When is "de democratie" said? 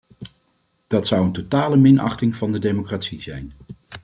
2.51-3.21